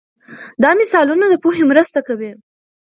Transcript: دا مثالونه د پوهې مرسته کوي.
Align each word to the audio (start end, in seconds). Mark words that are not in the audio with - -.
دا 0.63 0.69
مثالونه 0.79 1.25
د 1.29 1.33
پوهې 1.43 1.63
مرسته 1.71 1.99
کوي. 2.07 2.31